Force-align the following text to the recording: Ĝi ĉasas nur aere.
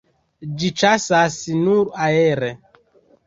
Ĝi 0.61 0.69
ĉasas 0.83 1.37
nur 1.57 1.91
aere. 2.07 2.49